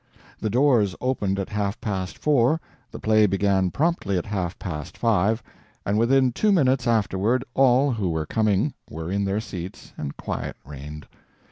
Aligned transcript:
The 0.39 0.49
doors 0.49 0.95
opened 0.99 1.37
at 1.37 1.49
half 1.49 1.79
past 1.79 2.17
four, 2.17 2.59
the 2.89 2.97
play 2.97 3.27
began 3.27 3.69
promptly 3.69 4.17
at 4.17 4.25
half 4.25 4.57
past 4.57 4.97
five, 4.97 5.43
and 5.85 5.95
within 5.95 6.31
two 6.31 6.51
minutes 6.51 6.87
afterward 6.87 7.43
all 7.53 7.91
who 7.91 8.09
were 8.09 8.25
coming 8.25 8.73
were 8.89 9.11
in 9.11 9.25
their 9.25 9.39
seats, 9.39 9.93
and 9.99 10.17
quiet 10.17 10.57
reigned. 10.65 11.05